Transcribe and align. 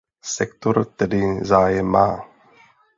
Sektor 0.23 0.85
tedy 0.95 1.45
zájem 1.45 1.85
má. 1.85 2.25